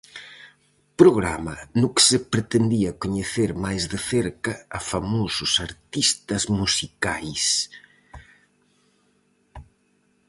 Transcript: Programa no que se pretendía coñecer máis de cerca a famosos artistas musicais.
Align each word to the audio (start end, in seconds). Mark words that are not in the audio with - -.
Programa 0.99 1.55
no 1.79 1.87
que 1.95 2.03
se 2.09 2.17
pretendía 2.33 2.91
coñecer 3.03 3.49
máis 3.65 3.83
de 3.91 3.99
cerca 4.11 4.53
a 4.77 4.79
famosos 4.91 5.51
artistas 5.67 6.43
musicais. 6.59 7.45